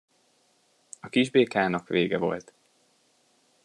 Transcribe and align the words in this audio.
A 0.99 1.09
kisbékának 1.09 1.87
vége 1.87 2.17
volt. 2.17 2.53